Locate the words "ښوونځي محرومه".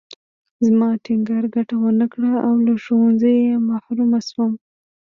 2.83-4.19